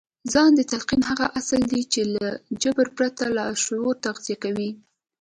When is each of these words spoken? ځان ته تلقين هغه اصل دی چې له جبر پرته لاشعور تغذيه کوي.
ځان 0.31 0.51
ته 0.57 0.63
تلقين 0.71 1.01
هغه 1.11 1.25
اصل 1.39 1.61
دی 1.71 1.81
چې 1.93 2.01
له 2.13 2.27
جبر 2.61 2.87
پرته 2.97 3.23
لاشعور 3.37 3.95
تغذيه 4.05 4.37
کوي. 4.43 4.69